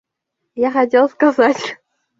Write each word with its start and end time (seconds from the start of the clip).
Я 0.55 0.71
хотел 0.71 1.07
сказать. 1.09 1.77